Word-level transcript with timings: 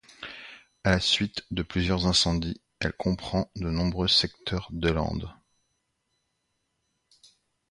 À 0.83 0.89
la 0.89 0.99
suite 0.99 1.45
de 1.51 1.61
plusieurs 1.61 2.07
incendies, 2.07 2.59
elle 2.79 2.93
comprend 2.93 3.51
de 3.55 3.69
nombreux 3.69 4.07
secteurs 4.07 4.67
de 4.71 4.89
landes. 4.89 5.31